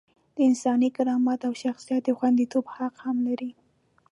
د 0.35 0.37
انساني 0.49 0.89
کرامت 0.97 1.39
او 1.47 1.53
شخصیت 1.63 2.01
د 2.05 2.09
خونديتوب 2.17 2.65
حق 2.75 2.95
هم 3.05 3.17
لري. 3.27 3.51